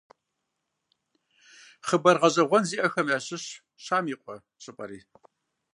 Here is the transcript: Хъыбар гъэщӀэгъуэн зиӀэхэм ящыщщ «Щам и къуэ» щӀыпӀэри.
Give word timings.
Хъыбар 1.87 2.17
гъэщӀэгъуэн 2.21 2.63
зиӀэхэм 2.69 3.07
ящыщщ 3.17 3.47
«Щам 3.83 4.05
и 4.13 4.15
къуэ» 4.21 4.35
щӀыпӀэри. 4.63 4.99